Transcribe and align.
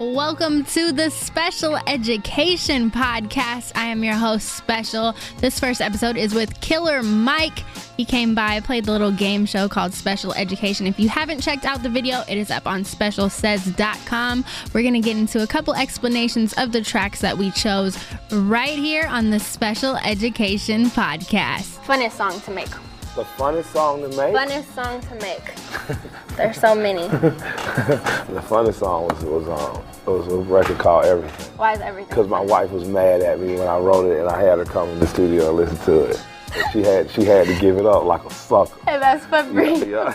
Welcome 0.00 0.64
to 0.66 0.92
the 0.92 1.10
Special 1.10 1.76
Education 1.88 2.88
Podcast. 2.88 3.72
I 3.74 3.86
am 3.86 4.04
your 4.04 4.14
host, 4.14 4.50
Special. 4.50 5.12
This 5.38 5.58
first 5.58 5.80
episode 5.80 6.16
is 6.16 6.32
with 6.32 6.60
Killer 6.60 7.02
Mike. 7.02 7.64
He 7.96 8.04
came 8.04 8.32
by, 8.32 8.60
played 8.60 8.84
the 8.84 8.92
little 8.92 9.10
game 9.10 9.44
show 9.44 9.68
called 9.68 9.92
Special 9.92 10.32
Education. 10.34 10.86
If 10.86 11.00
you 11.00 11.08
haven't 11.08 11.40
checked 11.40 11.64
out 11.64 11.82
the 11.82 11.88
video, 11.88 12.22
it 12.28 12.38
is 12.38 12.52
up 12.52 12.64
on 12.64 12.84
specialsays.com. 12.84 14.44
We're 14.72 14.82
going 14.82 14.94
to 14.94 15.00
get 15.00 15.16
into 15.16 15.42
a 15.42 15.48
couple 15.48 15.74
explanations 15.74 16.52
of 16.52 16.70
the 16.70 16.80
tracks 16.80 17.20
that 17.22 17.36
we 17.36 17.50
chose 17.50 17.98
right 18.30 18.78
here 18.78 19.08
on 19.08 19.30
the 19.30 19.40
Special 19.40 19.96
Education 19.96 20.90
Podcast. 20.90 21.76
Funnest 21.84 22.12
song 22.12 22.40
to 22.42 22.52
make. 22.52 22.70
The 23.16 23.24
funnest 23.24 23.72
song 23.72 24.02
to 24.02 24.08
make? 24.10 24.32
Funnest 24.32 24.72
song 24.76 25.00
to 25.00 25.14
make. 25.16 26.36
There's 26.36 26.56
so 26.56 26.76
many. 26.76 27.08
the 27.08 28.44
funnest 28.46 28.74
song 28.74 29.08
was 29.08 29.24
was 29.24 29.48
um 29.48 29.82
was 30.08 30.26
a 30.28 30.36
record 30.38 30.78
called 30.78 31.04
Everything. 31.04 31.56
Why 31.56 31.74
is 31.74 31.80
everything? 31.80 32.08
Because 32.08 32.28
my 32.28 32.40
wife 32.40 32.70
was 32.70 32.86
mad 32.88 33.20
at 33.22 33.40
me 33.40 33.56
when 33.56 33.68
I 33.68 33.78
wrote 33.78 34.10
it, 34.10 34.20
and 34.20 34.28
I 34.28 34.40
had 34.42 34.58
her 34.58 34.64
come 34.64 34.88
in 34.88 34.98
the 35.00 35.06
studio 35.06 35.48
and 35.48 35.56
listen 35.56 35.76
to 35.86 36.04
it. 36.04 36.20
And 36.54 36.72
she 36.72 36.82
had 36.82 37.10
she 37.10 37.24
had 37.24 37.46
to 37.46 37.54
give 37.58 37.76
it 37.76 37.86
up 37.86 38.04
like 38.04 38.24
a 38.24 38.32
sucker. 38.32 38.80
Hey, 38.86 38.98
that's 38.98 39.26
for 39.26 39.42
free. 39.44 39.90
Yeah. 39.90 40.14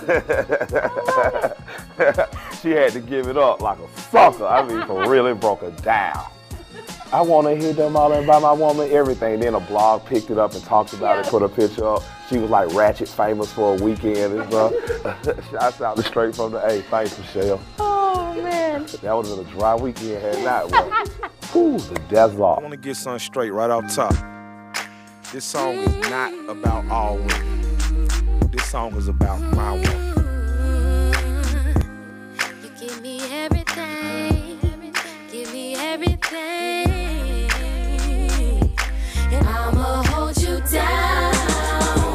yeah. 1.99 2.25
she 2.61 2.71
had 2.71 2.91
to 2.93 2.99
give 2.99 3.27
it 3.27 3.37
up 3.37 3.61
like 3.61 3.77
a 3.79 3.99
sucker. 3.99 4.45
I 4.45 4.65
mean, 4.65 4.85
for 4.87 5.07
really 5.07 5.33
broke 5.33 5.61
her 5.61 5.71
down. 5.71 6.25
I 7.13 7.21
want 7.21 7.45
to 7.45 7.55
hear 7.55 7.73
them 7.73 7.95
all 7.95 8.11
about 8.11 8.41
my 8.41 8.51
woman, 8.53 8.89
everything. 8.91 9.39
Then 9.39 9.53
a 9.53 9.59
blog 9.59 10.03
picked 10.05 10.31
it 10.31 10.39
up 10.39 10.55
and 10.55 10.63
talked 10.63 10.93
about 10.93 11.23
it, 11.23 11.29
put 11.29 11.43
a 11.43 11.49
picture 11.49 11.87
up. 11.87 12.01
She 12.27 12.39
was 12.39 12.49
like 12.49 12.73
ratchet 12.73 13.07
famous 13.07 13.53
for 13.53 13.77
a 13.77 13.83
weekend 13.83 14.33
and 14.33 14.49
stuff. 14.49 14.73
Shouts 15.51 15.81
out 15.81 15.99
straight 15.99 16.35
from 16.35 16.53
the 16.53 16.65
A. 16.65 16.81
Thanks, 16.81 17.15
Michelle. 17.19 17.61
Oh, 17.77 17.92
Oh, 18.35 18.41
man. 18.41 18.85
That 19.03 19.13
was 19.13 19.31
a 19.31 19.43
dry 19.43 19.75
weekend, 19.75 20.19
had 20.23 20.43
not 20.43 20.71
one. 20.71 21.07
Ooh, 21.55 21.77
the 21.77 21.99
desert. 22.09 22.41
I 22.41 22.59
want 22.59 22.71
to 22.71 22.77
get 22.77 22.95
something 22.97 23.19
straight 23.19 23.51
right 23.51 23.69
off 23.69 23.93
top. 23.93 24.15
This 25.31 25.45
song 25.45 25.75
is 25.75 26.09
not 26.09 26.33
about 26.49 26.83
all 26.89 27.17
women. 27.17 28.09
This 28.51 28.65
song 28.65 28.95
is 28.95 29.07
about 29.07 29.39
my 29.39 29.73
woman. 29.73 30.13
You 32.63 32.69
give 32.79 33.01
me 33.03 33.21
everything, 33.31 34.59
give 35.31 35.53
me 35.53 35.75
everything, 35.75 36.89
and 39.31 39.47
I'ma 39.47 40.03
hold 40.07 40.37
you 40.41 40.59
down. 40.71 41.35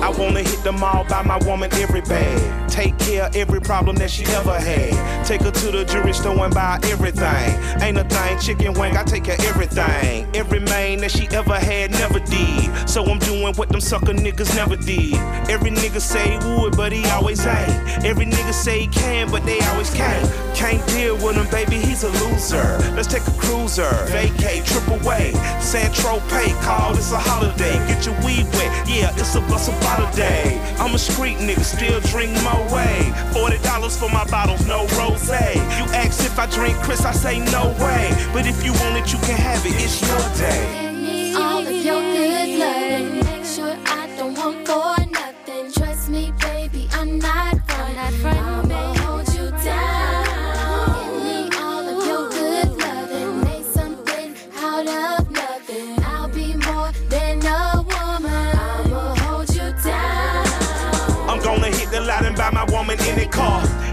I 0.03 0.12
wanna 0.19 0.42
hit 0.42 0.64
them 0.64 0.82
all 0.82 1.05
by 1.05 1.22
my 1.22 1.38
woman 1.47 1.72
every 1.75 2.00
bag. 2.00 2.67
Take 2.79 2.97
care 2.98 3.25
of 3.25 3.34
every 3.34 3.61
problem 3.61 3.97
that 3.97 4.09
she 4.09 4.25
ever 4.27 4.57
had. 4.57 5.27
Take 5.27 5.41
her 5.41 5.51
to 5.51 5.71
the 5.73 5.84
jewelry 5.84 6.12
store 6.12 6.45
and 6.45 6.55
buy 6.55 6.79
everything. 6.84 7.83
Ain't 7.83 7.98
a 7.98 8.05
thing, 8.05 8.39
chicken 8.39 8.73
wing, 8.75 8.97
I 8.97 9.03
take 9.03 9.25
care 9.25 9.34
of 9.34 9.45
everything. 9.47 10.29
Every 10.33 10.61
main 10.61 11.01
that 11.01 11.11
she 11.11 11.27
ever 11.31 11.56
had 11.56 11.91
never 11.91 12.21
did. 12.21 12.89
So 12.89 13.05
I'm 13.05 13.19
doing 13.19 13.53
what 13.56 13.71
them 13.71 13.81
sucker 13.81 14.12
niggas 14.12 14.55
never 14.55 14.77
did. 14.77 15.15
Every 15.51 15.73
nigga 15.73 16.01
say 16.01 16.39
he 16.39 16.61
would, 16.61 16.77
but 16.77 16.93
he 16.93 17.05
always 17.06 17.45
ain't. 17.45 18.05
Every 18.05 18.27
nigga 18.27 18.53
say 18.53 18.83
he 18.83 18.87
can, 18.87 19.29
but 19.29 19.45
they 19.45 19.59
always 19.71 19.93
can't. 19.93 20.33
Can't 20.55 20.87
deal 20.87 21.17
with 21.17 21.34
him, 21.34 21.51
baby, 21.51 21.84
he's 21.84 22.05
a 22.05 22.11
loser. 22.11 22.79
Let's 22.95 23.09
take 23.09 23.27
a 23.27 23.33
cruiser, 23.33 23.91
vacate, 24.06 24.65
trip 24.65 24.87
away. 24.87 25.33
San 25.59 25.91
Tropez, 25.91 26.55
call 26.62 26.95
this 26.95 27.11
a 27.11 27.19
holiday. 27.19 27.75
Get 27.89 28.06
your 28.06 28.15
weed 28.25 28.47
wet, 28.55 28.89
yeah, 28.89 29.11
it's 29.17 29.34
a 29.34 29.41
bus 29.43 29.67
about 29.67 30.15
a 30.15 30.17
day. 30.17 30.61
I'm 30.79 30.95
a 30.95 30.99
street 30.99 31.39
nigga, 31.39 31.65
still 31.65 32.01
drink 32.03 32.33
my 32.45 32.67
way. 32.74 33.12
Forty 33.33 33.58
dollars 33.58 33.97
for 33.97 34.08
my 34.11 34.24
bottles, 34.27 34.66
no 34.66 34.86
rose. 34.98 35.28
You 35.28 35.84
ask 35.94 36.24
if 36.24 36.38
I 36.38 36.47
drink 36.47 36.77
Chris, 36.78 37.05
I 37.05 37.12
say 37.12 37.38
no 37.41 37.69
way. 37.80 38.14
But 38.33 38.47
if 38.47 38.64
you 38.64 38.72
want 38.72 38.97
it, 38.97 39.12
you 39.12 39.19
can 39.20 39.36
have 39.36 39.64
it. 39.66 39.75
It's 39.77 40.00
your 40.00 40.25
day. 40.36 41.34
All 41.36 41.66
of 41.66 41.84
your 41.84 42.00
good 42.00 42.58
love. 42.58 42.78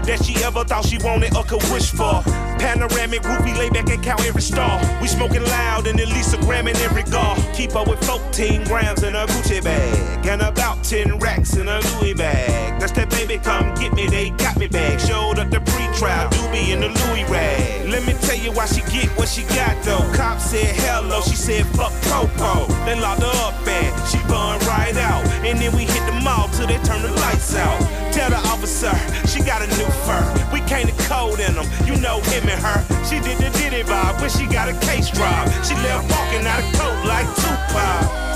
That 0.06 0.24
she 0.24 0.42
ever 0.44 0.64
thought 0.64 0.84
she 0.84 0.98
wanted 0.98 1.36
or 1.36 1.44
could 1.44 1.62
wish 1.70 1.90
for. 1.90 2.22
Panoramic 2.58 3.22
roof, 3.24 3.44
lay 3.58 3.68
back 3.70 3.90
and 3.90 4.02
count 4.02 4.24
every 4.24 4.42
star. 4.42 4.80
We 5.00 5.08
smoking 5.08 5.42
loud 5.42 5.86
and 5.86 6.00
at 6.00 6.08
least 6.08 6.34
a 6.34 6.38
gram 6.38 6.68
in 6.68 6.76
every 6.76 7.02
gar. 7.02 7.36
Keep 7.52 7.76
up 7.76 7.88
with 7.88 8.02
14 8.04 8.64
grams 8.64 9.02
in 9.02 9.14
a 9.14 9.26
Gucci 9.26 9.62
bag. 9.62 10.26
And 10.26 10.42
about 10.42 10.82
10 10.84 11.18
racks 11.18 11.56
in 11.56 11.68
a 11.68 11.80
Louis 12.00 12.14
bag. 12.14 12.80
That's 12.80 12.92
that 12.92 13.05
baby, 13.16 13.38
come 13.42 13.74
get 13.74 13.92
me, 13.94 14.06
they 14.06 14.30
got 14.30 14.56
me 14.58 14.66
bag. 14.66 15.00
Showed 15.00 15.38
up 15.38 15.50
the 15.50 15.60
pre-trial, 15.60 16.28
do 16.30 16.48
me 16.50 16.72
in 16.72 16.80
the 16.80 16.88
Louis 16.88 17.24
rag. 17.24 17.88
Let 17.88 18.04
me 18.06 18.12
tell 18.20 18.36
you 18.36 18.52
why 18.52 18.66
she 18.66 18.82
get 18.92 19.08
what 19.16 19.28
she 19.28 19.42
got 19.56 19.74
though. 19.82 20.04
Cop 20.14 20.38
said 20.38 20.74
hello, 20.84 21.22
she 21.22 21.36
said 21.36 21.64
fuck 21.76 21.92
Popo. 22.08 22.66
They 22.84 22.98
locked 23.00 23.22
her 23.22 23.36
up 23.48 23.54
and 23.66 23.92
she 24.08 24.18
burned 24.28 24.62
right 24.64 24.96
out. 24.96 25.24
And 25.44 25.58
then 25.58 25.74
we 25.74 25.84
hit 25.84 26.04
the 26.06 26.20
mall 26.22 26.48
till 26.52 26.66
they 26.66 26.78
turn 26.84 27.02
the 27.02 27.12
lights 27.24 27.54
out. 27.56 27.80
Tell 28.12 28.30
the 28.30 28.40
officer 28.52 28.92
she 29.26 29.40
got 29.42 29.62
a 29.62 29.68
new 29.78 29.90
fur. 30.04 30.24
We 30.52 30.60
came 30.68 30.86
to 30.86 30.96
code 31.08 31.40
in 31.40 31.54
them, 31.54 31.66
you 31.86 31.96
know 31.96 32.20
him 32.20 32.48
and 32.48 32.60
her. 32.60 32.78
She 33.08 33.16
did 33.20 33.38
the 33.38 33.50
diddy 33.58 33.82
vibe 33.82 34.20
when 34.20 34.30
she 34.30 34.46
got 34.46 34.68
a 34.68 34.76
case 34.86 35.10
drop. 35.10 35.48
She 35.64 35.74
left 35.74 36.10
walking 36.12 36.46
out 36.46 36.60
of 36.60 36.68
coat 36.76 36.98
like 37.08 37.28
Tupac. 37.40 38.26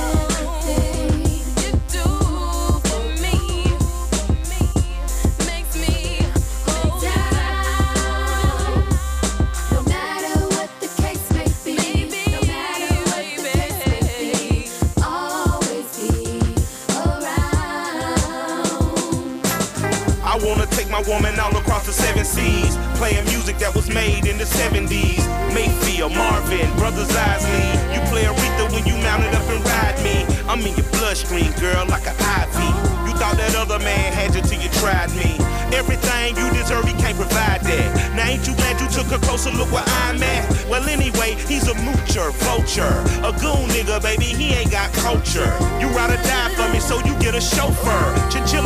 Woman 21.11 21.41
all 21.41 21.55
across 21.57 21.87
the 21.87 21.93
seven 21.93 22.25
seas, 22.25 22.79
playing 22.95 23.25
music 23.25 23.59
that 23.59 23.75
was 23.75 23.91
made 23.91 24.27
in 24.27 24.39
the 24.39 24.47
70s. 24.47 25.27
Mayfield, 25.51 26.15
Marvin, 26.15 26.71
Brothers 26.79 27.11
Isley. 27.11 27.67
You 27.91 28.01
play 28.07 28.23
Aretha 28.31 28.71
when 28.71 28.87
you 28.87 28.95
mounted 29.03 29.35
up 29.35 29.43
and 29.51 29.59
ride 29.67 29.99
me. 30.07 30.23
I'm 30.47 30.63
in 30.63 30.71
your 30.79 30.87
bloodstream, 30.95 31.51
girl, 31.59 31.83
like 31.91 32.07
an 32.07 32.15
ivy. 32.15 32.71
You 33.11 33.13
thought 33.19 33.35
that 33.43 33.57
other 33.59 33.81
man 33.81 34.13
had 34.13 34.37
you 34.37 34.43
till 34.43 34.63
you 34.63 34.71
tried 34.79 35.11
me. 35.19 35.35
Everything 35.75 36.37
you 36.37 36.47
deserve, 36.51 36.85
he 36.85 36.95
can't 36.95 37.17
provide 37.17 37.63
that. 37.63 38.15
Now 38.15 38.27
ain't 38.27 38.47
you 38.47 38.55
glad 38.55 38.79
you 38.79 38.87
took 38.91 39.11
a 39.11 39.19
closer 39.23 39.51
look 39.51 39.71
where 39.73 39.87
I'm 40.07 40.23
at? 40.23 40.47
Well, 40.69 40.83
anyway, 40.87 41.35
he's 41.47 41.67
a 41.67 41.75
moocher, 41.87 42.31
vulture, 42.47 43.03
a 43.23 43.31
goon 43.39 43.71
nigga, 43.71 44.03
baby. 44.03 44.27
He 44.27 44.55
ain't 44.55 44.71
got 44.71 44.93
culture. 44.95 45.51
You 45.79 45.89
ride 45.95 46.11
or 46.11 46.23
die 46.23 46.51
for 46.55 46.71
me, 46.73 46.79
so 46.79 46.99
you 47.07 47.19
get 47.19 47.35
a 47.35 47.41
chauffeur. 47.41 48.03
Chinchilla 48.31 48.60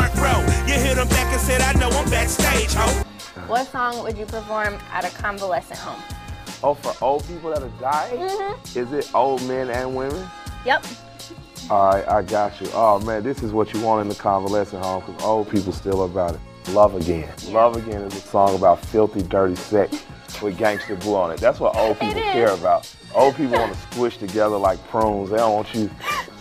front 0.00 0.14
row. 0.16 0.40
You 0.66 0.80
hit 0.80 0.96
him 0.96 1.08
back 1.08 1.26
and 1.32 1.40
said, 1.40 1.60
I 1.60 1.72
know 1.74 1.88
I'm 1.90 2.08
backstage, 2.10 2.72
ho. 2.72 3.02
What 3.46 3.66
song 3.68 4.02
would 4.02 4.16
you 4.16 4.26
perform 4.26 4.78
at 4.92 5.04
a 5.04 5.10
convalescent 5.10 5.78
home? 5.78 6.02
Oh, 6.62 6.74
for 6.74 6.94
old 7.04 7.26
people 7.26 7.50
that 7.50 7.62
have 7.62 7.80
died? 7.80 8.18
Mm-hmm. 8.18 8.78
Is 8.78 8.92
it 8.92 9.14
old 9.14 9.46
men 9.46 9.70
and 9.70 9.94
women? 9.94 10.26
Yep. 10.64 10.84
All 11.68 11.92
right, 11.92 12.06
I 12.08 12.22
got 12.22 12.60
you. 12.60 12.68
Oh 12.72 12.98
man, 13.00 13.22
this 13.22 13.42
is 13.42 13.52
what 13.52 13.72
you 13.72 13.80
want 13.80 14.02
in 14.02 14.08
the 14.08 14.14
convalescent 14.14 14.84
home 14.84 15.02
because 15.04 15.22
old 15.22 15.48
people 15.48 15.72
still 15.72 16.04
about 16.04 16.34
it. 16.34 16.40
Love 16.70 16.94
Again. 16.94 17.32
Love 17.48 17.76
Again 17.76 18.02
is 18.02 18.14
a 18.14 18.20
song 18.20 18.54
about 18.54 18.84
filthy, 18.86 19.22
dirty 19.22 19.56
sex 19.56 20.04
with 20.42 20.58
Gangsta 20.58 21.02
Boo 21.02 21.14
on 21.14 21.30
it. 21.30 21.40
That's 21.40 21.60
what 21.60 21.76
old 21.76 21.98
people 21.98 22.20
care 22.20 22.52
about. 22.52 22.92
Old 23.14 23.36
people 23.36 23.52
want 23.52 23.72
to 23.72 23.80
squish 23.92 24.18
together 24.18 24.56
like 24.56 24.84
prunes. 24.88 25.30
They 25.30 25.36
don't 25.36 25.54
want 25.54 25.74
you 25.74 25.90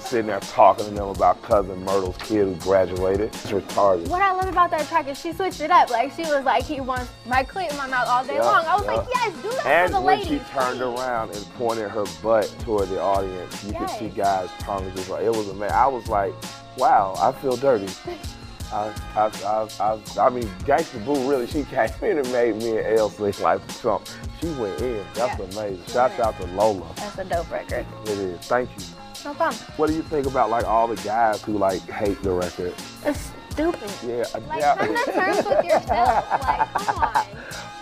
sitting 0.10 0.26
there 0.26 0.40
talking 0.40 0.86
to 0.86 0.92
them 0.92 1.08
about 1.10 1.40
cousin 1.44 1.84
Myrtle's 1.86 2.18
kid 2.18 2.46
who 2.48 2.56
graduated. 2.56 3.28
It's 3.28 3.52
retarded. 3.52 4.08
What 4.08 4.24
I 4.24 4.32
love 4.34 4.48
about 4.50 4.72
that 4.72 4.88
track 4.88 5.08
is 5.08 5.20
she 5.20 5.34
switched 5.34 5.62
it 5.62 5.70
up. 5.70 5.92
Like 5.92 6.12
she 6.14 6.24
was 6.24 6.44
like, 6.44 6.64
he 6.64 6.82
wants 6.82 7.12
my 7.28 7.44
clit 7.44 7.70
in 7.70 7.78
my 7.78 7.86
mouth 7.88 8.08
all 8.08 8.26
day 8.26 8.36
Yeah, 8.36 8.42
long. 8.42 8.66
I 8.66 8.76
was 8.76 8.86
yeah. 8.86 8.94
like, 8.94 9.08
yes, 9.14 9.34
do 9.44 9.50
that 9.52 9.66
And 9.68 9.92
for 9.94 10.00
the 10.00 10.06
when 10.06 10.26
she 10.26 10.40
turned 10.52 10.82
around 10.82 11.36
and 11.36 11.46
pointed 11.54 11.90
her 11.92 12.06
butt 12.24 12.54
toward 12.62 12.90
the 12.90 13.00
audience, 13.00 13.64
you 13.64 13.74
could 13.74 13.90
see 13.92 14.10
guys' 14.10 14.50
tongues 14.60 14.92
just 14.96 15.10
like 15.12 15.24
it 15.24 15.30
was 15.30 15.48
amazing. 15.50 15.76
I 15.76 15.86
was 15.88 16.08
like, 16.08 16.34
wow, 16.78 17.14
I 17.18 17.32
feel 17.40 17.56
dirty. 17.56 17.88
I, 18.72 18.94
I, 19.16 19.32
I, 19.46 19.68
I, 19.80 20.28
I 20.28 20.30
mean, 20.30 20.44
Gangsta 20.66 21.04
Boo 21.06 21.30
really, 21.30 21.46
she 21.48 21.64
came 21.72 21.90
in 22.02 22.18
and 22.20 22.32
made 22.32 22.56
me 22.56 22.78
and 22.80 23.12
sing 23.12 23.34
like 23.44 23.62
Trump. 23.80 24.08
She 24.42 24.48
went 24.54 24.82
in. 24.82 25.04
That's 25.14 25.38
Yeah. 25.40 25.46
amazing. 25.62 25.86
Shout 25.88 26.20
out 26.20 26.40
to 26.40 26.46
Lola. 26.48 26.86
That's 26.96 27.18
a 27.20 27.26
dope 27.26 27.52
record. 27.52 27.86
It 28.04 28.10
is. 28.10 28.40
Thank 28.48 28.70
you. 28.78 28.86
No 29.26 29.34
problem. 29.34 29.62
What 29.78 29.88
do 29.88 29.96
you 29.96 30.02
think 30.04 30.26
about 30.28 30.50
like 30.50 30.66
all 30.66 30.88
the 30.88 30.96
guys 30.98 31.42
who 31.44 31.58
like 31.58 31.82
hate 31.90 32.22
the 32.22 32.32
record? 32.32 32.74
It's 33.06 33.32
stupid. 33.50 33.92
Yeah, 34.06 34.24
Like, 34.34 34.60
yeah. 34.60 34.76
come 34.78 34.96
to 34.96 35.12
terms 35.12 35.46
with 35.46 35.66
yourself. 35.66 36.32
Like, 36.42 36.74
come 36.74 36.98
on. 37.04 37.26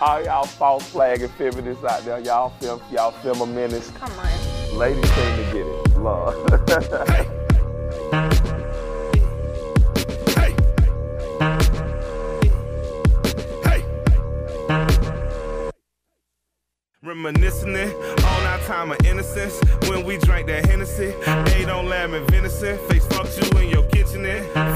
all 0.00 0.24
y'all 0.24 0.46
false 0.46 0.88
flagging 0.88 1.28
feminists 1.28 1.84
out 1.84 2.04
there, 2.04 2.18
y'all 2.20 2.50
fem, 2.60 2.80
y'all 2.90 3.12
feminists. 3.12 3.90
Come 3.96 4.12
on. 4.18 4.78
Ladies 4.78 5.10
seem 5.12 5.36
to 5.36 5.52
get 5.52 5.66
it. 5.66 5.98
Love. 5.98 7.34
Reminiscing 17.18 17.74
on 17.74 18.46
our 18.46 18.58
time 18.60 18.92
of 18.92 19.04
innocence 19.04 19.60
when 19.88 20.04
we 20.04 20.18
drank 20.18 20.46
that 20.46 20.66
Hennessy. 20.66 21.12
Ate 21.56 21.68
on 21.68 21.86
lamb 21.86 22.14
and 22.14 22.24
venison. 22.30 22.78
Face 22.88 23.04
fucked 23.06 23.36
you 23.42 23.58
in 23.58 23.68
your 23.70 23.82
kitchen. 23.86 24.24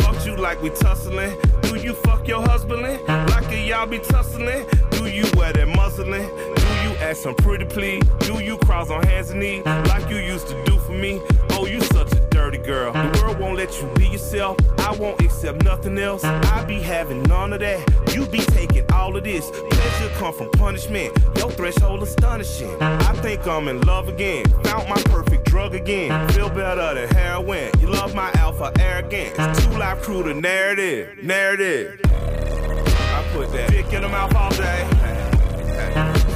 Fucked 0.01 0.27
you 0.27 0.35
like 0.35 0.61
we 0.61 0.71
tussling. 0.71 1.39
Do 1.63 1.77
you 1.77 1.95
fuck 1.95 2.27
your 2.27 2.43
husband? 2.43 2.83
Like 2.83 3.49
a 3.53 3.65
y'all 3.65 3.87
be 3.87 4.01
tussling? 4.01 4.67
Do 4.91 5.07
you 5.07 5.25
wear 5.37 5.53
that 5.53 5.69
muslin? 5.69 6.11
Do 6.11 6.67
you 6.83 6.97
ask 6.99 7.23
some 7.23 7.37
pretty 7.37 7.65
please? 7.65 8.03
Do 8.19 8.43
you 8.43 8.59
cross 8.59 8.91
on 8.91 9.05
hands 9.05 9.31
and 9.31 9.39
knees 9.39 9.65
like 9.65 10.11
you 10.11 10.17
used 10.17 10.49
to 10.49 10.65
do 10.65 10.79
for 10.81 10.93
me? 10.93 11.23
Oh, 11.51 11.67
you 11.67 11.81
such 11.81 12.11
a 12.13 12.21
dirty 12.53 12.67
girl. 12.67 12.93
The 12.93 13.23
world 13.23 13.39
won't 13.39 13.57
let 13.57 13.81
you 13.81 13.89
be 13.95 14.09
yourself. 14.09 14.59
I 14.79 14.93
won't 14.93 15.21
accept 15.21 15.65
nothing 15.65 15.99
else. 15.99 16.25
I 16.25 16.65
be 16.65 16.81
having 16.81 17.23
none 17.25 17.53
of 17.53 17.61
that. 17.61 18.15
You 18.15 18.27
be 18.27 18.39
taking 18.39 18.91
all 18.93 19.17
of 19.17 19.25
this. 19.25 19.51
Pleasure 19.51 20.11
come 20.17 20.35
from 20.35 20.51
punishment. 20.53 21.17
Your 21.37 21.51
threshold 21.51 22.03
astonishing. 22.03 22.81
I 22.81 23.13
think 23.15 23.47
I'm 23.47 23.69
in 23.69 23.81
love 23.83 24.09
again. 24.09 24.45
Found 24.65 24.89
my 24.89 25.01
perfect 25.05 25.47
drug 25.47 25.75
again. 25.75 26.29
Feel 26.31 26.49
better 26.49 26.95
than 26.95 27.09
heroin. 27.15 27.71
You 27.81 27.89
love 27.89 28.15
my 28.15 28.31
alpha 28.35 28.73
arrogance. 28.79 29.37
Two 29.65 29.71
Live 29.79 30.03
Crew 30.03 30.23
the 30.23 30.35
narrative. 30.35 31.23
Narrative. 31.23 32.01
I 32.05 33.29
put 33.33 33.53
that 33.53 33.71
dick 33.71 33.93
in 33.93 34.03
her 34.03 34.09
mouth 34.09 34.35
all 34.35 34.51
day. 34.51 34.87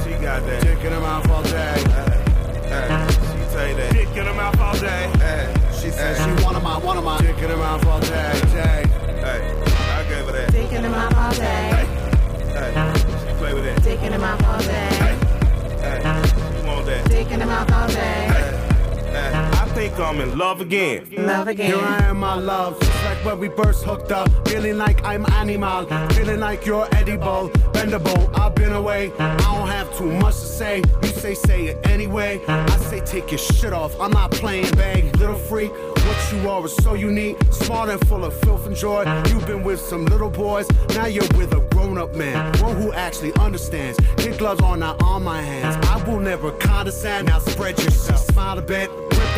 She 0.03 0.11
got 0.21 0.45
that 0.45 0.61
dick 0.63 0.79
in 0.83 0.91
her 0.91 0.99
mouth 0.99 1.29
all 1.29 1.43
day. 1.43 1.77
She 3.09 3.51
say 3.51 3.73
that 3.73 3.93
dick 3.93 4.09
in 4.09 4.25
her 4.25 4.33
mouth 4.33 4.59
all 4.59 4.77
day. 4.77 5.56
She 5.87 5.93
says 5.93 6.17
she 6.17 6.43
one 6.43 6.53
of 6.53 6.63
my, 6.63 6.77
one 6.79 6.97
of 6.97 7.05
my 7.05 7.17
dick 7.21 7.37
in 7.37 7.49
her 7.49 7.55
mouth 7.55 7.85
all 7.85 8.01
day, 8.01 8.41
day. 8.51 8.83
Hey, 9.23 9.39
I 9.95 10.03
gave 10.09 10.25
her 10.25 10.33
that. 10.33 10.51
Dick 10.51 10.73
in 10.73 10.83
the 10.83 10.89
mouth 10.89 11.15
all 11.15 11.31
day. 11.31 11.87
Hey, 12.51 12.83
she 13.29 13.37
play 13.37 13.53
with 13.53 13.63
that. 13.63 13.81
Dick 13.81 14.01
in 14.03 14.11
the 14.11 14.19
mouth 14.19 14.43
all 14.43 14.59
day. 14.59 14.89
Hey, 15.79 16.01
she 16.59 16.67
want 16.67 16.85
that. 16.87 17.07
Dick 17.07 17.31
in 17.31 17.39
the 17.39 17.45
mouth 17.45 17.71
all 17.71 17.87
day. 17.87 18.27
I 19.33 19.56
think 19.77 19.99
I'm 19.99 20.19
in 20.21 20.35
love 20.39 20.59
again. 20.59 21.07
Love 21.11 21.49
Here. 21.49 21.77
I 21.77 22.05
am, 22.05 22.17
my 22.17 22.33
love, 22.33 22.79
just 22.79 23.05
like 23.05 23.23
when 23.23 23.37
we 23.37 23.49
first 23.49 23.83
hooked 23.83 24.11
up. 24.11 24.27
Feeling 24.47 24.75
like 24.75 25.05
I'm 25.05 25.23
animal, 25.33 25.85
feeling 26.15 26.39
like 26.39 26.65
you're 26.65 26.87
edible, 26.95 27.51
bendable. 27.75 28.35
I've 28.35 28.55
been 28.55 28.73
away, 28.73 29.11
I 29.19 29.37
don't 29.37 29.67
have 29.67 29.95
too 29.95 30.11
much 30.11 30.33
to 30.33 30.47
say. 30.59 30.81
You 31.03 31.09
say 31.09 31.35
say 31.35 31.67
it 31.67 31.85
anyway. 31.85 32.41
I 32.47 32.75
say 32.89 33.01
take 33.01 33.29
your 33.29 33.37
shit 33.37 33.71
off. 33.71 33.93
I'm 34.01 34.09
not 34.09 34.31
playing 34.31 34.71
bag, 34.71 35.15
little 35.17 35.37
freak. 35.37 35.71
What 35.71 36.33
you 36.33 36.49
are 36.49 36.65
is 36.65 36.75
so 36.77 36.95
unique, 36.95 37.37
smart 37.51 37.89
and 37.89 38.01
full 38.07 38.25
of 38.25 38.33
filth 38.41 38.65
and 38.65 38.75
joy. 38.75 39.03
You've 39.29 39.45
been 39.45 39.63
with 39.63 39.79
some 39.79 40.05
little 40.05 40.31
boys, 40.31 40.67
now 40.95 41.05
you're 41.05 41.31
with 41.35 41.53
a 41.53 41.61
grown-up 41.71 42.15
man, 42.15 42.57
one 42.63 42.77
who 42.81 42.93
actually 42.93 43.31
understands. 43.33 43.99
Kid 44.17 44.39
gloves 44.39 44.63
are 44.63 44.77
not 44.77 45.03
on 45.03 45.21
my 45.21 45.39
hands. 45.39 45.75
I 45.85 46.03
will 46.09 46.19
never 46.19 46.51
condescend. 46.53 47.27
Now 47.27 47.37
spread 47.37 47.77
yourself, 47.77 48.25
smile 48.31 48.57
a 48.57 48.63
bit. 48.63 48.89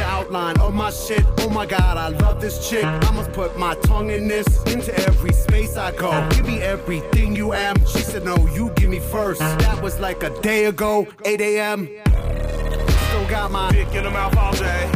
Outline 0.09 0.59
of 0.59 0.73
my 0.73 0.89
shit. 0.89 1.23
Oh 1.37 1.49
my 1.49 1.65
god, 1.67 1.97
I 1.97 2.09
love 2.09 2.41
this 2.41 2.67
chick. 2.67 2.83
I 2.83 3.11
must 3.11 3.31
put 3.31 3.57
my 3.57 3.75
tongue 3.75 4.09
in 4.09 4.27
this. 4.27 4.47
Into 4.63 4.93
every 5.07 5.31
space 5.33 5.77
I 5.77 5.91
go. 5.91 6.11
Give 6.31 6.47
me 6.47 6.61
everything 6.61 7.35
you 7.35 7.53
am. 7.53 7.75
She 7.85 7.99
said, 7.99 8.25
No, 8.25 8.35
you 8.47 8.71
give 8.75 8.89
me 8.89 8.99
first. 8.99 9.39
That 9.39 9.81
was 9.83 9.99
like 9.99 10.23
a 10.23 10.31
day 10.41 10.65
ago, 10.65 11.07
8 11.25 11.41
a.m. 11.41 11.85
Still 11.85 13.29
got 13.29 13.51
my 13.51 13.71
Dick 13.71 13.93
in 13.93 14.03
her 14.03 14.09
mouth 14.09 14.35
all 14.35 14.53
day. 14.53 14.89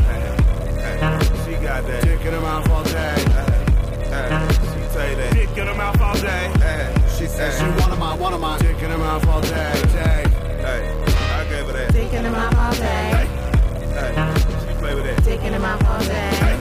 She 1.45 1.51
got 1.63 1.85
that. 1.85 2.03
dick 2.03 2.21
in 2.21 2.33
her 2.33 2.41
mouth 2.41 2.69
all 2.71 2.83
day. 2.83 3.15
She 3.17 4.93
say 4.93 5.15
that. 5.15 5.33
Dick 5.33 5.57
in 5.57 5.67
her 5.67 5.75
mouth 5.75 6.01
all 6.01 6.15
day. 6.15 6.95
She 7.17 7.27
said 7.27 7.53
she 7.53 7.81
one 7.81 7.91
of 7.91 7.99
my, 7.99 8.15
one 8.15 8.33
of 8.33 8.41
my 8.41 8.57
dick 8.57 8.81
in 8.81 8.89
her 8.89 8.97
mouth 8.97 9.27
all 9.27 9.41
day. 9.41 9.73
Hey, 9.91 10.23
I 11.37 11.43
gave 11.49 11.67
her 11.67 11.73
that. 11.73 11.93
Dick 11.93 12.13
in 12.13 12.23
the 12.23 12.31
mouth 12.31 12.57
all 12.57 12.73
day. 12.73 14.42
Hey, 14.83 14.89
she 14.89 14.95
play 14.95 14.95
with 14.95 15.05
that. 15.05 15.23
Dick 15.23 15.41
in 15.43 15.53
the 15.53 15.65
all 15.65 15.99
day. 15.99 16.29
Hey, 16.43 16.59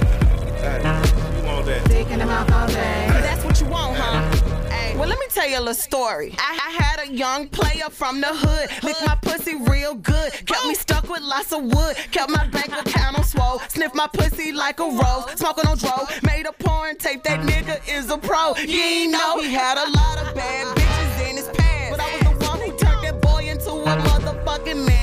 she 1.06 1.46
want 1.46 1.66
that. 1.66 1.88
Dick 1.88 2.10
in 2.10 2.18
the 2.20 2.54
all 2.54 2.66
day. 2.68 3.06
That's 3.20 3.44
what 3.44 3.60
you 3.60 3.66
want, 3.66 3.96
huh? 3.96 4.70
Ay, 4.70 4.94
Well, 4.96 5.08
let 5.08 5.18
me 5.18 5.26
tell 5.28 5.48
you 5.48 5.58
a 5.58 5.60
little 5.60 5.74
story. 5.74 6.34
I, 6.38 6.58
I 6.68 6.70
had 6.82 7.08
a 7.08 7.12
young 7.12 7.48
player 7.48 7.90
from 7.90 8.20
the 8.20 8.28
hood, 8.28 8.70
licked 8.84 9.04
my 9.04 9.16
pussy 9.22 9.56
real 9.56 9.94
good, 9.94 10.32
kept 10.46 10.66
me 10.66 10.74
stuck 10.74 11.08
with 11.08 11.22
lots 11.22 11.52
of 11.52 11.64
wood, 11.64 11.96
kept 12.12 12.30
my 12.30 12.46
bank 12.48 12.68
account 12.68 13.18
on 13.18 13.24
swole, 13.24 13.60
sniffed 13.68 13.94
my 13.94 14.06
pussy 14.12 14.52
like 14.52 14.78
a 14.80 14.84
rose, 14.84 15.24
smoking 15.34 15.66
on 15.66 15.78
dro, 15.78 16.06
made 16.22 16.46
a 16.46 16.52
porn 16.52 16.96
tape. 16.96 17.24
That 17.24 17.40
nigga 17.40 17.80
is 17.88 18.10
a 18.10 18.18
pro. 18.18 18.54
You 18.56 18.80
ain't 18.80 19.12
know 19.12 19.40
he 19.40 19.52
had 19.52 19.78
a 19.78 19.90
lot 19.90 20.18
of 20.18 20.34
bad 20.34 20.76
bitches 20.76 21.30
in 21.30 21.36
his 21.36 21.48
past, 21.48 21.90
but 21.90 22.00
I 22.00 22.28
was 22.28 22.38
the 22.38 22.46
one 22.46 22.60
who 22.60 22.76
turned 22.78 23.04
that 23.04 23.20
boy 23.20 23.48
into 23.48 23.70
a 23.70 23.96
motherfucking 23.96 24.86
man. 24.86 25.01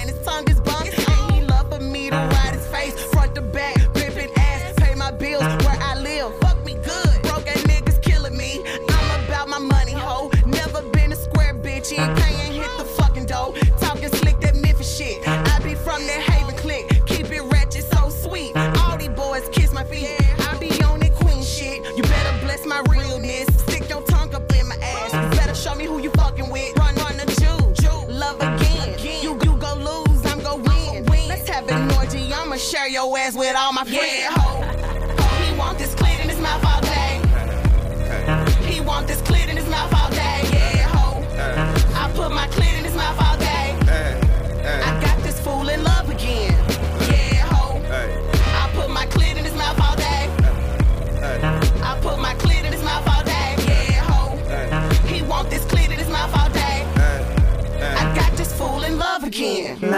Ass 33.18 33.36
with 33.36 33.56
all 33.56 33.74
my 33.74 33.84
friends. 33.84 34.36
Ho, 34.36 34.59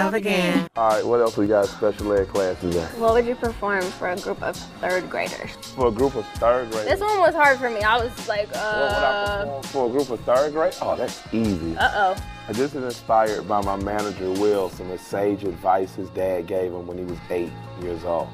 again. 0.02 0.06
Love 0.06 0.14
again. 0.14 0.70
All 0.76 0.90
right, 0.90 1.06
what 1.06 1.20
else 1.22 1.38
we 1.38 1.48
got 1.48 1.66
special 1.68 2.14
ed 2.14 2.28
class 2.28 2.60
today? 2.62 2.86
What 2.98 3.14
would 3.14 3.26
you 3.26 3.36
perform 3.36 3.82
for 3.84 4.10
a 4.10 4.16
group 4.18 4.42
of 4.44 4.56
third 4.56 5.10
graders? 5.10 5.52
For 5.76 5.88
a 5.88 5.92
group 5.92 6.16
of 6.16 6.26
third 6.36 6.72
graders. 6.72 6.90
This 6.90 7.00
one 7.02 7.20
was 7.20 7.34
hard 7.36 7.58
for 7.60 7.70
me. 7.70 7.82
I 7.82 8.04
was 8.04 8.28
like, 8.28 8.48
What 8.48 8.56
would 8.56 8.92
I 8.92 8.96
uh, 8.96 9.46
perform 9.62 9.64
for 9.64 9.86
a 9.88 9.90
group 9.92 10.10
of 10.10 10.20
third 10.22 10.54
grade? 10.54 10.74
Oh, 10.82 10.96
that's 10.96 11.22
easy. 11.34 11.76
uh 11.78 11.90
oh. 11.94 12.24
This 12.54 12.76
is 12.76 12.84
inspired 12.84 13.48
by 13.48 13.62
my 13.62 13.78
manager, 13.78 14.30
Will, 14.32 14.70
some 14.70 14.90
of 14.92 14.98
the 15.00 15.04
sage 15.06 15.44
advice 15.46 15.96
his 15.96 16.10
dad 16.10 16.48
gave 16.48 16.74
him 16.74 16.86
when 16.88 16.98
he 16.98 17.06
was 17.06 17.18
eight 17.30 17.52
years 17.82 18.04
old. 18.04 18.28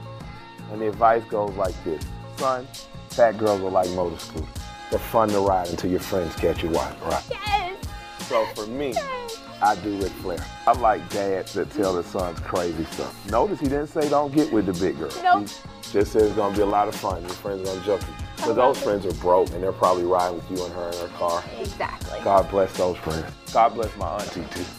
And 0.72 0.82
the 0.82 0.88
advice 0.90 1.24
goes 1.26 1.56
like 1.56 1.76
this 1.84 2.04
Son, 2.38 2.68
fat 3.10 3.38
girls 3.38 3.62
are 3.62 3.70
like 3.70 3.90
motor 3.92 4.18
scooters. 4.18 4.48
They're 4.90 5.00
fun 5.00 5.30
to 5.30 5.40
ride 5.40 5.68
until 5.70 5.92
your 5.92 6.00
friends 6.00 6.36
catch 6.36 6.64
you 6.64 6.70
while 6.70 6.92
you 7.04 7.10
ride. 7.12 7.24
Yes. 7.30 7.78
So 8.22 8.46
for 8.56 8.66
me, 8.68 8.94
I 9.62 9.76
do 9.76 9.98
Ric 9.98 10.12
Flair. 10.14 10.46
I 10.68 10.74
like 10.74 11.08
dads 11.10 11.54
that 11.54 11.72
tell 11.72 11.94
their 11.94 12.04
sons 12.04 12.40
crazy 12.42 12.86
stuff. 12.86 13.32
Notice 13.32 13.60
he 13.60 13.68
didn't 13.68 13.88
say 13.88 14.08
don't 14.08 14.34
get 14.34 14.52
with 14.52 14.68
the 14.68 14.74
big 14.74 14.98
girl. 15.00 15.12
Nope. 15.24 15.48
He 15.84 15.94
just 15.94 16.12
said 16.12 16.24
it's 16.24 16.36
gonna 16.36 16.56
be 16.56 16.62
a 16.62 16.66
lot 16.66 16.88
of 16.88 16.96
fun. 16.96 17.22
Your 17.22 17.30
friends 17.32 17.62
are 17.62 17.74
gonna 17.74 17.86
jump 17.86 18.02
you. 18.04 18.14
But 18.46 18.54
those 18.54 18.80
friends 18.80 19.06
are 19.06 19.14
broke 19.14 19.50
and 19.52 19.64
they're 19.64 19.72
probably 19.72 20.04
riding 20.04 20.38
with 20.38 20.52
you 20.52 20.64
and 20.64 20.74
her 20.76 20.90
in 20.90 21.00
her 21.00 21.18
car. 21.18 21.44
Exactly. 21.60 22.20
God 22.24 22.50
bless 22.52 22.78
those 22.78 22.98
friends. 22.98 23.26
God 23.52 23.74
bless 23.74 23.96
my 23.98 24.08
auntie 24.18 24.46
too. 24.52 24.66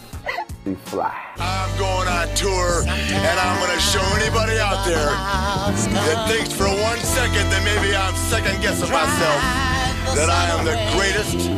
She 0.65 0.75
fly. 0.75 1.17
I'm 1.39 1.79
going 1.79 2.09
on 2.09 2.29
tour, 2.35 2.83
and 2.83 3.41
I'm 3.41 3.59
going 3.65 3.75
to 3.75 3.81
show 3.81 4.03
anybody 4.21 4.59
out 4.59 4.85
there 4.85 5.07
that 6.05 6.29
thinks 6.29 6.53
for 6.53 6.65
one 6.67 6.99
second 6.99 7.49
that 7.49 7.63
maybe 7.65 7.97
I'm 7.97 8.15
second 8.29 8.61
guessing 8.61 8.91
myself 8.91 9.41
that 10.15 10.29
I 10.29 10.51
am 10.59 10.67
the 10.67 10.77
greatest 10.93 11.49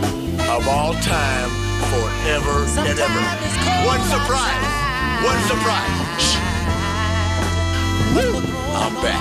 of 0.49 0.69
all 0.69 0.93
time 1.03 1.70
forever 1.89 2.67
and 2.89 2.99
ever. 2.99 3.23
One 3.87 4.03
surprise. 4.05 4.67
One 5.25 5.41
surprise. 5.49 6.37
Woo. 8.15 8.43
I'm 8.77 8.95
back. 9.03 9.21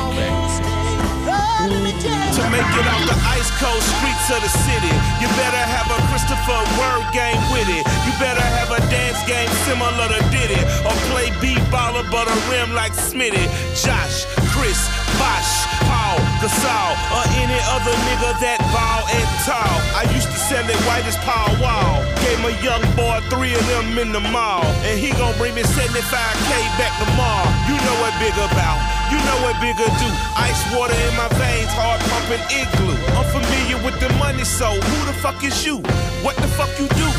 To 1.60 2.44
make 2.50 2.64
it 2.64 2.88
off 2.88 3.04
the 3.04 3.20
ice 3.28 3.52
cold 3.60 3.84
streets 3.84 4.32
of 4.32 4.40
the 4.40 4.50
city, 4.64 4.94
you 5.20 5.28
better 5.36 5.60
have 5.60 5.92
a 5.92 6.00
Christopher 6.08 6.64
word 6.80 7.04
game 7.12 7.42
with 7.52 7.68
it. 7.68 7.84
You 8.08 8.14
better 8.18 8.42
have 8.42 8.72
a 8.72 8.80
dance 8.88 9.20
game 9.28 9.50
similar 9.68 10.08
to 10.08 10.20
Diddy, 10.32 10.62
or 10.88 10.96
play 11.12 11.30
b-baller 11.44 12.08
but 12.10 12.32
a 12.32 12.38
rim 12.50 12.74
like 12.74 12.94
Smitty. 12.94 13.44
Josh, 13.76 14.24
Chris, 14.56 14.88
Bosh, 15.18 15.66
Pau, 15.88 16.20
Gasol, 16.44 16.94
or 17.16 17.24
any 17.42 17.60
other 17.74 17.96
nigga 18.06 18.38
that 18.44 18.62
ball 18.70 19.02
and 19.10 19.30
tall. 19.48 19.76
I 19.98 20.06
used 20.14 20.30
to 20.30 20.38
sell 20.38 20.66
it 20.68 20.80
white 20.86 21.08
as 21.10 21.18
Paul 21.26 21.50
Wall. 21.58 22.06
Gave 22.22 22.40
my 22.46 22.54
young 22.62 22.84
boy 22.94 23.24
three 23.34 23.56
of 23.56 23.66
them 23.66 23.98
in 23.98 24.12
the 24.12 24.22
mall, 24.30 24.66
and 24.86 25.00
he 25.00 25.10
gon' 25.18 25.34
bring 25.42 25.56
me 25.56 25.64
75k 25.64 26.52
back 26.78 26.94
tomorrow. 27.02 27.50
You 27.66 27.76
know 27.82 27.96
what 28.04 28.14
big 28.22 28.36
about. 28.38 28.80
You 29.10 29.18
know 29.26 29.38
what 29.42 29.58
bigger 29.58 29.90
do. 29.98 30.10
Ice 30.38 30.62
water 30.76 30.94
in 30.94 31.14
my 31.18 31.26
veins, 31.42 31.74
hard 31.74 31.98
pumping 32.14 32.44
igloo. 32.54 32.94
I'm 33.18 33.26
familiar 33.34 33.82
with 33.82 33.98
the 33.98 34.10
money, 34.22 34.46
so 34.46 34.70
who 34.70 34.98
the 35.10 35.16
fuck 35.18 35.42
is 35.44 35.66
you? 35.66 35.82
What 36.22 36.38
the 36.38 36.50
fuck 36.54 36.70
you 36.78 36.86
do? 36.94 37.10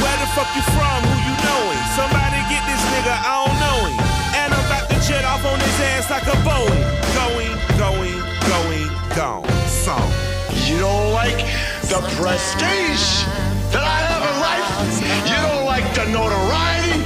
Where 0.00 0.18
the 0.22 0.30
fuck 0.34 0.50
you 0.54 0.62
from? 0.74 0.98
Who 1.02 1.14
you 1.26 1.34
knowing? 1.42 1.82
Somebody 1.98 2.38
get 2.46 2.62
this 2.66 2.82
nigga, 2.94 3.14
I 3.14 3.42
don't 3.42 3.58
know 3.58 3.78
him. 3.90 3.94
And 4.34 4.48
I'm 4.54 4.64
about 4.66 4.86
to 4.90 4.96
jet 5.06 5.24
off 5.24 5.44
on 5.44 5.58
his 5.58 5.78
ass 5.94 6.10
like 6.10 6.26
a 6.26 6.36
Boeing. 6.46 6.81
Gone. 9.14 9.44
Song. 9.68 10.10
You 10.64 10.78
don't 10.78 11.12
like 11.12 11.36
the 11.92 12.00
prestige 12.16 13.28
that 13.68 13.84
I 13.84 14.00
have 14.08 14.24
in 14.24 14.36
life. 14.40 14.64
You 15.28 15.36
don't 15.36 15.66
like 15.68 15.84
the 15.92 16.08
notoriety. 16.08 16.96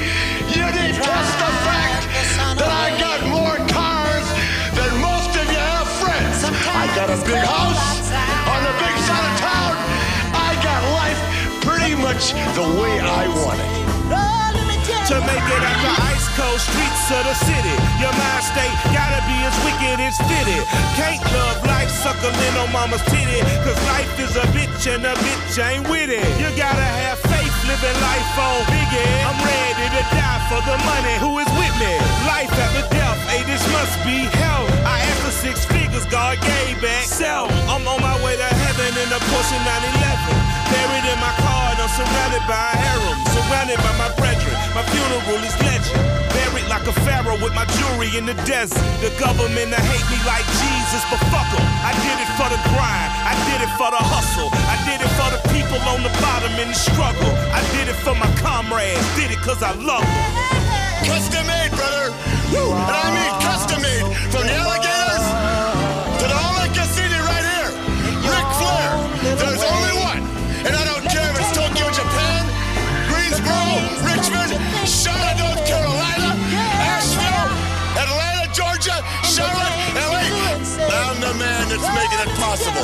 You 0.54 0.70
detest 0.70 1.32
the 1.42 1.50
fact 1.66 2.06
that 2.62 2.70
I 2.70 2.94
got 3.02 3.26
more 3.26 3.58
cars 3.75 4.26
than 4.78 5.02
most 5.02 5.34
of 5.34 5.50
you 5.50 5.58
have 5.58 5.90
friends. 5.98 6.46
I 6.70 6.86
got 6.94 7.10
a 7.10 7.18
big 7.26 7.42
house 7.42 8.06
on 8.54 8.60
the 8.62 8.75
big 8.78 8.96
side 9.02 9.26
of 9.26 9.34
town. 9.42 9.75
I 10.30 10.54
got 10.62 10.80
life 10.94 11.18
pretty 11.66 11.96
much 11.96 12.38
the 12.54 12.66
way 12.80 13.00
I 13.00 13.26
want 13.42 13.58
it. 13.58 13.75
To 15.06 15.22
make 15.22 15.38
it 15.38 15.62
out 15.62 15.78
the 15.86 15.94
ice 16.02 16.26
cold 16.34 16.58
streets 16.58 17.06
of 17.14 17.22
the 17.22 17.36
city. 17.46 17.76
Your 18.02 18.10
mind 18.10 18.42
state 18.42 18.75
gotta 18.90 19.22
be 19.30 19.38
as 19.46 19.54
wicked 19.62 20.02
as 20.02 20.18
fitted. 20.26 20.66
Can't 20.98 21.22
love 21.30 21.62
life 21.62 21.86
suckling 21.94 22.34
on 22.58 22.75
mama's 22.75 23.06
titty. 23.06 23.38
Cause 23.62 23.78
life 23.86 24.10
is 24.18 24.34
a 24.34 24.42
bitch 24.50 24.82
and 24.90 25.06
a 25.06 25.14
bitch 25.14 25.62
ain't 25.62 25.86
with 25.86 26.10
it. 26.10 26.26
You 26.42 26.50
gotta 26.58 26.82
have 26.82 27.22
faith 27.22 27.54
living 27.70 27.94
life 28.02 28.34
on 28.34 28.66
biggie. 28.66 29.14
I'm 29.22 29.38
ready 29.46 29.86
to 29.94 30.02
die 30.10 30.42
for 30.50 30.58
the 30.66 30.75
money. 30.82 31.14
Who 31.22 31.38
is 31.38 31.50
with 31.54 31.75
me? 31.78 31.94
Life 32.26 32.50
after 32.58 32.82
death, 32.90 33.22
hey, 33.30 33.46
this 33.46 33.62
must 33.70 33.94
be 34.02 34.26
hell. 34.42 34.66
I 34.82 35.06
asked 35.06 35.22
for 35.22 35.34
six 35.38 35.62
figures, 35.70 36.02
God 36.10 36.34
gave 36.42 36.82
back. 36.82 37.06
Sell, 37.06 37.46
I'm 37.70 37.86
on 37.86 38.02
my 38.02 38.18
way 38.26 38.34
to 38.34 38.50
heaven 38.58 38.90
in 38.90 39.08
a 39.14 39.20
Porsche 39.30 39.54
911. 39.54 40.34
Buried 40.66 41.06
in 41.06 41.18
my 41.22 41.30
car 41.46 41.70
and 41.70 41.78
I'm 41.78 41.94
surrounded 41.94 42.42
by 42.50 42.58
a 42.58 42.75
harem. 42.75 43.18
Surrounded 43.30 43.78
by 43.78 43.94
my. 44.02 44.25
My 44.76 44.85
funeral 44.92 45.40
is 45.40 45.56
legend. 45.64 46.04
Buried 46.37 46.68
like 46.68 46.85
a 46.85 46.92
pharaoh 47.09 47.40
with 47.40 47.56
my 47.56 47.64
jewelry 47.80 48.12
in 48.12 48.28
the 48.28 48.37
desert. 48.45 48.76
The 49.00 49.09
government 49.16 49.73
they 49.73 49.80
hate 49.80 50.06
me 50.12 50.21
like 50.28 50.45
Jesus, 50.61 51.00
but 51.09 51.16
fuck 51.33 51.49
'em. 51.56 51.64
I 51.80 51.97
did 52.04 52.16
it 52.21 52.30
for 52.37 52.49
the 52.52 52.61
grind. 52.68 53.11
I 53.25 53.33
did 53.49 53.64
it 53.64 53.73
for 53.80 53.88
the 53.88 54.02
hustle. 54.12 54.52
I 54.52 54.76
did 54.85 55.00
it 55.00 55.12
for 55.16 55.33
the 55.33 55.40
people 55.49 55.80
on 55.88 56.04
the 56.04 56.12
bottom 56.21 56.52
in 56.61 56.68
the 56.68 56.76
struggle. 56.76 57.33
I 57.56 57.64
did 57.73 57.88
it 57.88 57.97
for 58.04 58.14
my 58.21 58.28
comrades. 58.45 59.00
Did 59.16 59.30
it 59.33 59.40
cause 59.40 59.62
I 59.64 59.73
love 59.80 60.04
them. 60.04 60.56
Custom 61.09 61.47
made, 61.49 61.73
brother. 61.73 62.12
Woo. 62.52 62.76
And 62.76 62.97
I 63.00 63.09
mean 63.16 63.33
custom 63.49 63.80
made. 63.80 64.04
From 64.28 64.45
the 64.45 64.54
alligators 64.61 65.25
to 66.21 66.25
the 66.28 66.37
Oleg 66.52 66.71
Cassini 66.76 67.16
right 67.25 67.47
here. 67.49 67.71
Ric 68.28 68.49
Flair. 68.61 68.92
There's 69.40 69.64
only 69.64 69.95
one. 70.04 70.21
And 70.68 70.76
I 70.76 70.85
don't 70.85 71.06
care 71.09 71.25
if 71.33 71.40
it's 71.40 71.52
Tokyo, 71.56 71.87
Japan, 71.97 72.42
Greensboro, 73.09 73.73
Richmond, 74.02 74.52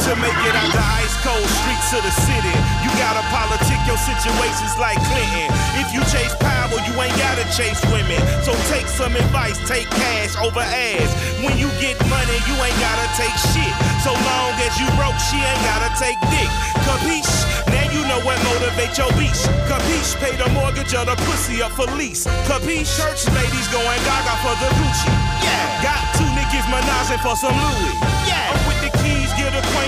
To 0.03 0.19
make 0.19 0.35
it 0.35 0.57
out 0.59 0.67
the 0.75 0.83
ice 0.99 1.15
cold 1.23 1.47
streets 1.63 1.95
of 1.95 2.03
the 2.03 2.11
city, 2.27 2.55
you 2.83 2.91
gotta 2.99 3.23
politic 3.31 3.79
your 3.87 3.95
situations 3.95 4.75
like 4.75 4.99
Clinton. 5.07 5.47
If 5.79 5.95
you 5.95 6.03
chase 6.11 6.35
power, 6.43 6.75
you 6.75 6.91
ain't 6.99 7.15
gotta 7.23 7.47
chase 7.55 7.79
women. 7.87 8.19
So 8.43 8.51
take 8.67 8.91
some 8.91 9.15
advice, 9.15 9.63
take 9.71 9.87
cash 9.95 10.35
over 10.43 10.59
ass. 10.59 11.07
When 11.39 11.55
you 11.55 11.71
get 11.79 11.95
money, 12.11 12.39
you 12.51 12.55
ain't 12.59 12.81
gotta 12.83 13.07
take 13.15 13.31
shit. 13.55 13.75
So 14.03 14.11
long 14.11 14.51
as 14.67 14.75
you 14.83 14.91
broke, 14.99 15.15
she 15.31 15.39
ain't 15.39 15.63
gotta 15.71 15.95
take 15.95 16.19
dick. 16.35 16.51
Capiche? 16.83 17.39
Now 17.71 17.87
you 17.95 18.03
know 18.11 18.19
what 18.27 18.43
motivates 18.43 18.99
your 18.99 19.15
beach. 19.15 19.39
Capiche? 19.71 20.19
Pay 20.19 20.35
the 20.35 20.51
mortgage 20.51 20.91
or 20.99 21.07
the 21.07 21.15
pussy 21.31 21.63
up 21.63 21.71
for 21.79 21.87
lease. 21.95 22.27
Capiche? 22.51 22.91
Church 22.99 23.23
ladies 23.39 23.71
going 23.71 24.03
gaga 24.03 24.35
for 24.43 24.55
the 24.59 24.69
Gucci. 24.83 25.15
Yeah. 25.47 25.87
Got 25.87 26.03
two 26.19 26.27
niggas 26.35 26.67
menaging 26.75 27.23
for 27.23 27.39
some 27.39 27.55
Louis. 27.55 28.22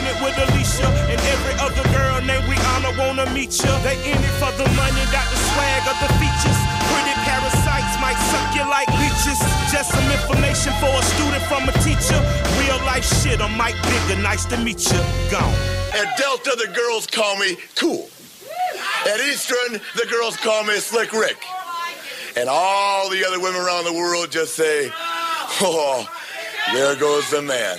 Get 0.04 0.16
acquainted 0.16 0.24
with 0.24 0.48
Alicia. 0.48 0.86
And 1.08 1.20
every 1.20 1.54
other 1.60 1.82
girl 1.92 2.20
named 2.20 2.44
Rihanna 2.44 2.98
wanna 2.98 3.30
meet 3.32 3.56
ya. 3.62 3.78
They 3.82 3.96
in 4.04 4.18
it 4.18 4.34
for 4.40 4.52
the 4.52 4.68
money, 4.76 5.04
got 5.12 5.28
the 5.30 5.36
swag 5.36 5.82
of 5.88 5.96
the 6.00 6.10
features. 6.20 6.60
Pretty 6.92 7.14
parasites 7.24 7.96
might 8.00 8.18
suck 8.30 8.54
you 8.54 8.68
like 8.68 8.88
leeches. 9.00 9.40
Just 9.72 9.90
some 9.92 10.10
information 10.10 10.72
for 10.80 10.92
a 10.92 11.02
student 11.16 11.42
from 11.44 11.68
a 11.68 11.72
teacher. 11.84 12.20
Real 12.60 12.78
life 12.84 13.04
shit, 13.22 13.40
I'm 13.40 13.56
Mike 13.56 13.76
Bigga, 13.76 14.22
nice 14.22 14.44
to 14.46 14.56
meet 14.58 14.80
ya. 14.90 15.00
Gone. 15.30 15.54
At 15.94 16.16
Delta, 16.18 16.56
the 16.56 16.72
girls 16.74 17.06
call 17.06 17.36
me 17.38 17.56
cool. 17.76 18.08
At 19.06 19.20
Eastern, 19.20 19.80
the 19.96 20.06
girls 20.10 20.36
call 20.36 20.64
me 20.64 20.76
Slick 20.78 21.12
Rick. 21.12 21.38
And 22.36 22.48
all 22.48 23.08
the 23.10 23.24
other 23.24 23.38
women 23.38 23.60
around 23.60 23.84
the 23.84 23.92
world 23.92 24.30
just 24.30 24.54
say, 24.54 24.90
oh, 25.62 26.08
there 26.74 26.96
goes 26.96 27.30
the 27.30 27.40
man. 27.40 27.78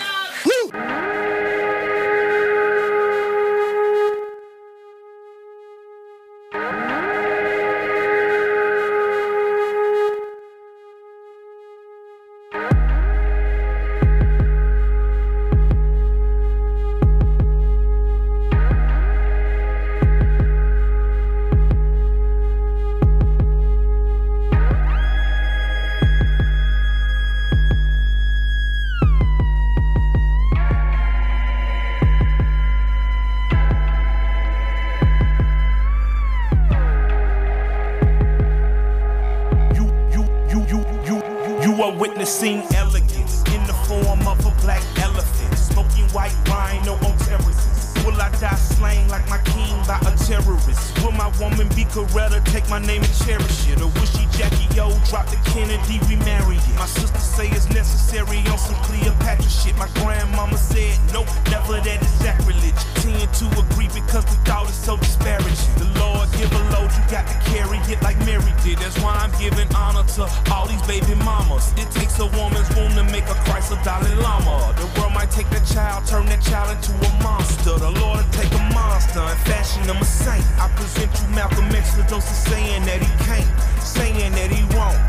Are 42.26 42.42
witnessing 42.42 42.64
elegance 42.76 43.44
in 43.54 43.62
the 43.68 43.74
form 43.86 44.28
of 44.28 44.40
a 44.46 44.62
black 44.62 44.84
elephant. 45.00 45.58
Smoking 45.58 46.06
white 46.10 46.36
wine, 46.48 46.84
no 46.86 46.94
on 46.94 47.18
terraces. 47.20 47.94
Will 48.06 48.22
I 48.22 48.30
die 48.40 48.56
slain 48.56 49.08
like 49.10 49.28
my 49.30 49.40
king 49.40 49.74
by 49.88 49.98
a 50.06 50.14
terrorist? 50.18 50.94
Will 51.02 51.12
my 51.12 51.30
woman 51.40 51.68
be 51.70 51.86
Coretta, 51.86 52.44
take 52.46 52.70
my 52.70 52.80
name 52.80 53.02
and 53.02 53.16
cherish 53.26 53.70
it? 53.70 53.82
Or 53.82 53.90
will 53.90 54.06
she 54.06 54.26
Jackie 54.38 54.70
O, 54.80 54.94
drop 55.10 55.26
the 55.28 55.38
Kennedy, 55.50 55.98
remarry 56.06 56.58
it? 56.58 56.76
My 56.78 56.86
sister 56.86 57.20
say 57.20 57.48
it's 57.50 57.70
necessary 57.70 58.40
on 58.50 58.58
some 58.58 58.78
Cleopatra 58.86 59.50
shit. 59.50 59.76
My 59.78 59.90
grandmama 60.02 60.58
said, 60.58 60.98
nope, 61.14 61.28
never 61.50 61.82
that 61.82 62.02
is 62.02 62.14
sacrilege. 62.22 62.78
Tend 63.02 63.34
to 63.42 63.46
agree 63.58 63.90
because 63.90 64.26
the 64.26 64.38
thought 64.46 64.70
is 64.70 64.76
so 64.76 64.98
disparaging. 64.98 65.74
The 65.82 65.90
Lord 65.98 66.30
give 66.38 66.52
a 66.54 66.62
load, 66.78 66.94
you 66.94 67.04
got 67.10 67.26
to 67.26 67.38
carry 67.50 67.80
it 67.90 68.02
like 68.04 68.18
Mary 68.26 68.54
did. 68.64 68.78
That's 68.78 69.02
why 69.02 69.18
I'm 69.18 69.34
giving 69.42 69.74
honor 69.74 70.06
to 70.16 70.30
all 70.54 70.68
these 70.68 70.82
baby 70.86 71.15
mamas. 71.56 71.74
It 71.78 71.92
takes 71.92 72.20
a 72.20 72.26
woman's 72.26 72.70
womb 72.76 72.94
to 72.96 73.04
make 73.12 73.26
a 73.26 73.36
Christ 73.46 73.72
a 73.72 73.76
Dalai 73.84 74.14
Lama. 74.16 74.74
The 74.78 75.00
world 75.00 75.14
might 75.14 75.32
take 75.32 75.50
that 75.50 75.66
child, 75.66 76.06
turn 76.08 76.26
that 76.28 76.42
child 76.42 76.76
into 76.76 76.92
a 76.94 77.24
monster. 77.24 77.78
The 77.78 77.92
Lord 78.02 78.26
will 78.26 78.32
take 78.32 78.52
a 78.54 78.64
monster 78.74 79.20
and 79.20 79.40
fashion 79.42 79.84
him 79.84 79.98
a 79.98 80.06
saint. 80.06 80.46
I 80.60 80.70
present 80.76 81.12
you 81.22 81.28
Malcolm 81.36 81.66
X 81.76 81.98
with 81.98 82.10
those 82.10 82.24
saying 82.24 82.86
that 82.86 83.02
he 83.02 83.12
can't, 83.26 83.50
saying 83.82 84.32
that 84.34 84.52
he 84.52 84.64
won't. 84.76 85.00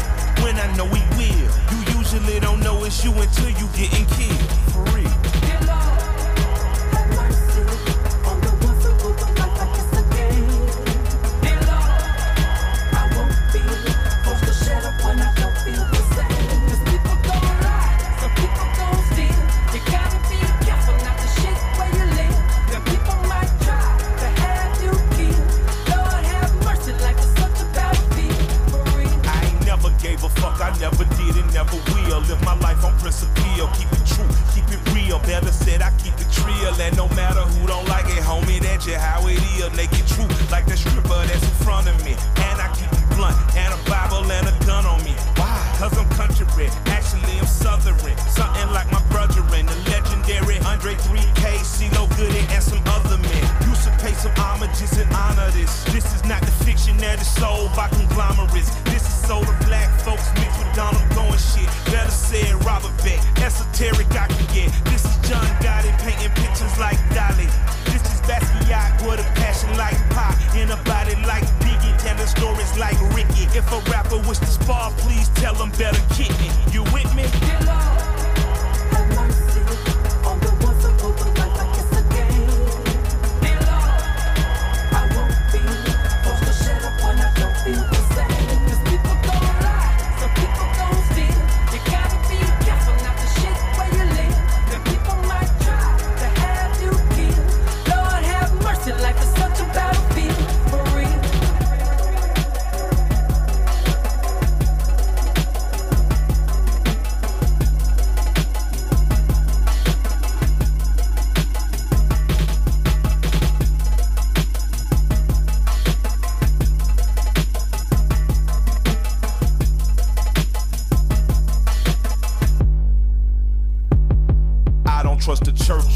When 0.42 0.56
I 0.56 0.68
know 0.76 0.86
he 0.86 1.02
will, 1.16 1.50
you 1.72 1.98
usually 1.98 2.40
don't 2.40 2.60
know 2.60 2.84
it's 2.84 3.04
you 3.04 3.12
until 3.12 3.50
you 3.50 3.66
getting 3.74 4.06
killed. 4.06 4.50
For 4.72 4.82
real. 4.94 5.05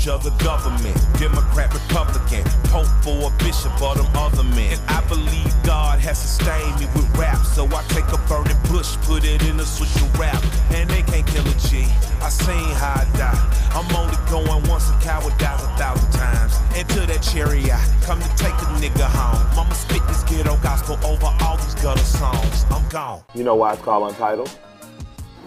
The 0.01 0.07
church 0.07 0.23
the 0.23 0.31
government. 0.43 0.97
Democrat, 1.19 1.75
Republican, 1.75 2.43
Pope 2.73 2.89
for 3.05 3.29
a 3.29 3.45
bishop 3.45 3.77
or 3.83 3.95
them 3.95 4.09
other 4.17 4.43
men. 4.43 4.73
And 4.73 4.81
I 4.89 5.07
believe 5.09 5.53
God 5.63 5.99
has 6.01 6.17
sustained 6.17 6.81
me 6.81 6.87
with 6.97 7.05
rap. 7.19 7.45
So 7.45 7.67
I 7.67 7.85
take 7.89 8.09
a 8.09 8.17
burning 8.27 8.57
bush, 8.73 8.97
put 9.03 9.25
it 9.25 9.43
in 9.43 9.61
a 9.61 9.63
Swisher 9.63 10.09
wrap. 10.19 10.43
And 10.73 10.89
they 10.89 11.03
can't 11.03 11.27
kill 11.27 11.45
a 11.47 11.53
G. 11.69 11.85
I 12.23 12.31
seen 12.31 12.73
how 12.81 13.05
I 13.05 13.19
die. 13.19 13.37
I'm 13.77 13.85
only 13.95 14.17
going 14.31 14.67
once, 14.71 14.89
a 14.89 14.97
coward 15.05 15.37
dies 15.37 15.63
a 15.63 15.69
thousand 15.77 16.11
times. 16.13 16.57
Into 16.79 17.05
that 17.05 17.21
cherry 17.21 17.71
I 17.71 17.77
come 18.01 18.21
to 18.21 18.29
take 18.37 18.57
a 18.57 18.69
nigga 18.81 19.05
home. 19.05 19.45
Mama 19.55 19.75
spit 19.75 20.01
this 20.09 20.25
ghetto 20.25 20.57
gospel 20.63 20.97
over 21.05 21.29
all 21.45 21.59
these 21.59 21.75
gutter 21.75 22.01
songs. 22.01 22.65
I'm 22.71 22.89
gone. 22.89 23.21
You 23.35 23.45
know 23.45 23.55
why 23.55 23.75
it's 23.75 23.83
called 23.83 24.09
Untitled? 24.09 24.51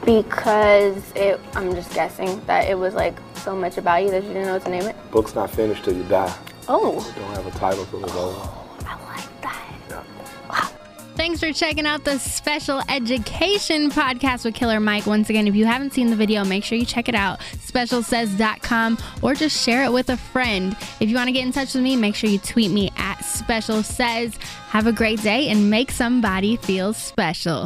Because 0.06 1.02
it, 1.16 1.40
I'm 1.56 1.74
just 1.74 1.92
guessing 1.96 2.44
that 2.46 2.70
it 2.70 2.78
was 2.78 2.94
like 2.94 3.18
so 3.44 3.56
much 3.56 3.78
about 3.78 4.04
you 4.04 4.10
that 4.12 4.24
you 4.24 4.30
didn't 4.30 4.46
know 4.46 4.54
what 4.54 4.64
to 4.66 4.72
name 4.72 4.84
it. 4.84 4.96
Book's 5.12 5.36
not 5.36 5.50
finished 5.52 5.84
till 5.84 5.96
you 5.96 6.04
die. 6.04 6.34
Oh, 6.70 6.94
Don't 7.16 7.36
have 7.36 7.46
a 7.46 7.52
title 7.60 7.86
till 7.86 8.04
it's 8.04 8.16
over. 8.16 8.50
I 8.86 8.96
like 9.06 9.42
that. 9.42 10.06
Ah. 10.50 10.72
Thanks 11.16 11.40
for 11.42 11.52
checking 11.54 11.86
out 11.86 12.06
the 12.06 12.18
special 12.20 12.82
education 12.90 13.92
podcast 13.92 14.46
with 14.46 14.56
Killer 14.56 14.80
Mike. 14.80 15.06
Once 15.06 15.30
again, 15.30 15.48
if 15.48 15.56
you 15.56 15.66
haven't 15.66 15.94
seen 15.94 16.10
the 16.10 16.16
video, 16.16 16.44
make 16.46 16.64
sure 16.64 16.78
you 16.78 16.86
check 16.86 17.08
it 17.10 17.16
out. 17.16 17.40
Specialsays.com 17.68 18.98
or 19.22 19.34
just 19.34 19.64
share 19.64 19.84
it 19.84 19.92
with 19.92 20.10
a 20.10 20.18
friend. 20.18 20.76
If 21.00 21.10
you 21.10 21.16
want 21.16 21.28
to 21.28 21.32
get 21.34 21.46
in 21.46 21.52
touch 21.52 21.74
with 21.76 21.84
me, 21.84 21.96
make 21.96 22.16
sure 22.16 22.30
you 22.30 22.40
tweet 22.40 22.72
me 22.72 22.92
at 22.98 23.24
Special 23.24 23.84
Says. 23.84 24.36
Have 24.70 24.88
a 24.88 24.92
great 24.92 25.22
day 25.22 25.50
and 25.50 25.70
make 25.70 25.92
somebody 25.92 26.56
feel 26.58 26.94
special. 26.94 27.62